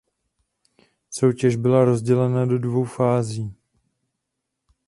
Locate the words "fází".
2.83-3.53